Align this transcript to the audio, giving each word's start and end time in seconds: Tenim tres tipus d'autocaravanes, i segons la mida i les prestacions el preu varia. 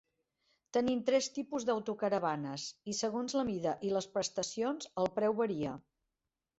Tenim 0.77 1.03
tres 1.09 1.27
tipus 1.35 1.67
d'autocaravanes, 1.71 2.67
i 2.93 2.97
segons 3.03 3.39
la 3.41 3.47
mida 3.53 3.77
i 3.91 3.95
les 3.95 4.11
prestacions 4.19 4.93
el 5.07 5.15
preu 5.21 5.41
varia. 5.47 5.81